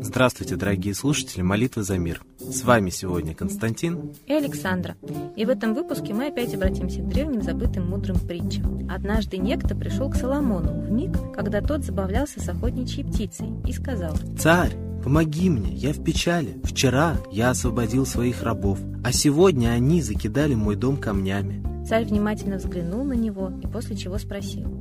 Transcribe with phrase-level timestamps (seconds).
[0.00, 2.22] Здравствуйте, дорогие слушатели «Молитвы за мир».
[2.38, 4.96] С вами сегодня Константин и Александра.
[5.36, 8.88] И в этом выпуске мы опять обратимся к древним забытым мудрым притчам.
[8.90, 14.14] Однажды некто пришел к Соломону в миг, когда тот забавлялся с охотничьей птицей, и сказал
[14.38, 16.60] «Царь, Помоги мне, я в печали.
[16.62, 21.62] Вчера я освободил своих рабов, а сегодня они закидали мой дом камнями.
[21.84, 24.72] Царь внимательно взглянул на него и после чего спросил.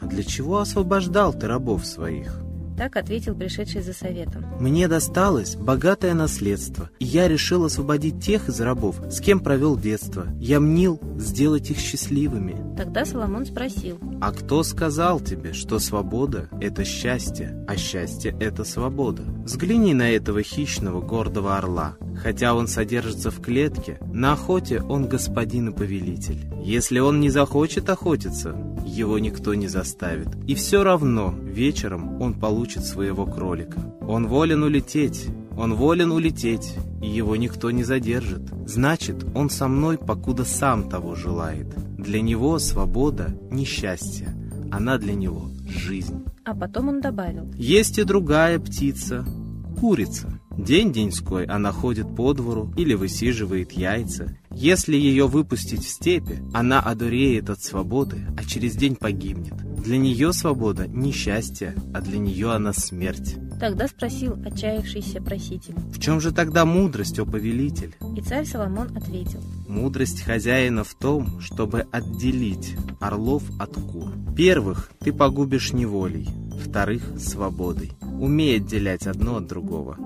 [0.00, 2.43] А для чего освобождал ты рабов своих?
[2.76, 4.44] Так ответил пришедший за советом.
[4.58, 10.26] «Мне досталось богатое наследство, и я решил освободить тех из рабов, с кем провел детство.
[10.40, 12.56] Я мнил сделать их счастливыми».
[12.76, 13.98] Тогда Соломон спросил.
[14.20, 19.22] «А кто сказал тебе, что свобода— это счастье, а счастье— это свобода?
[19.44, 21.96] Взгляни на этого хищного гордого орла.
[22.16, 26.46] Хотя он содержится в клетке, на охоте он господин и повелитель.
[26.62, 28.56] Если он не захочет охотиться,
[28.94, 30.28] его никто не заставит.
[30.46, 33.80] И все равно вечером он получит своего кролика.
[34.00, 38.42] Он волен улететь, он волен улететь, и его никто не задержит.
[38.66, 41.66] Значит, он со мной, покуда сам того желает.
[41.98, 44.34] Для него свобода— несчастье,
[44.70, 46.24] она для него— жизнь.
[46.44, 47.50] А потом он добавил.
[47.54, 49.24] Есть и другая птица—
[49.80, 50.40] курица.
[50.56, 54.36] День-деньской она ходит по двору или высиживает яйца.
[54.50, 59.54] Если ее выпустить в степи, она одуреет от свободы, а через день погибнет.
[59.82, 63.36] Для нее свобода не счастье, а для нее она смерть.
[63.60, 65.74] Тогда спросил отчаявшийся проситель.
[65.92, 67.94] В чем же тогда мудрость, о повелитель?
[68.16, 69.42] И царь Соломон ответил.
[69.68, 74.12] Мудрость хозяина в том, чтобы отделить орлов от кур.
[74.36, 76.28] Первых ты погубишь неволей,
[76.62, 77.92] вторых— свободой.
[78.00, 79.98] Умей отделять одно от другого.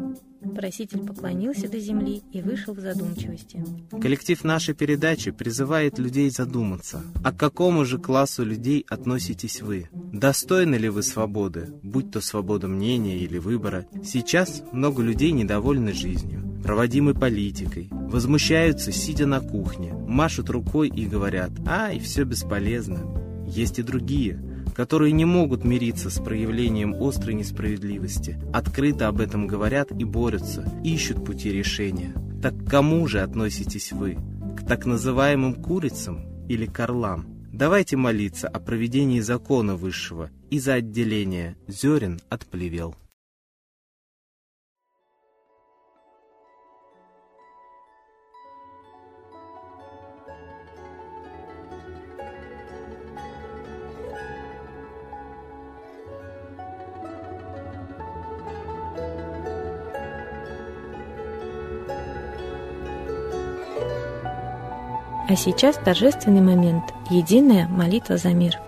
[0.55, 3.65] Проситель поклонился до земли и вышел в задумчивости.
[3.91, 9.89] Коллектив нашей передачи призывает людей задуматься, а к какому же классу людей относитесь вы?
[9.93, 13.87] Достойны ли вы свободы, будь то свобода мнения или выбора?
[14.05, 21.51] Сейчас много людей недовольны жизнью, проводимой политикой, возмущаются, сидя на кухне, машут рукой и говорят
[21.67, 23.01] «Ай, все бесполезно».
[23.47, 24.41] Есть и другие–
[24.79, 31.25] которые не могут мириться с проявлением острой несправедливости, открыто об этом говорят и борются, ищут
[31.25, 32.15] пути решения.
[32.41, 34.19] Так к кому же относитесь вы?
[34.57, 37.27] К так называемым курицам или к орлам?
[37.53, 42.95] Давайте молиться о проведении закона высшего и за отделение зерен от плевел.
[65.29, 68.59] А сейчас торжественный момент– единая молитва за мир–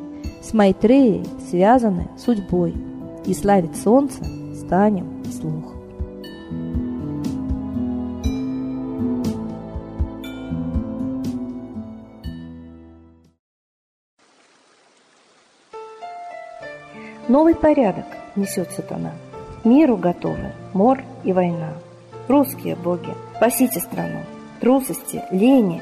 [0.41, 2.73] С Майтреей связаны судьбой,
[3.25, 4.23] и славить солнце
[4.55, 5.75] станем слух.
[17.27, 18.05] Новый порядок
[18.35, 19.11] несет сатана.
[19.63, 21.73] Миру готовы мор и война.
[22.27, 24.21] Русские боги, спасите страну.
[24.59, 25.81] Трусости, лени,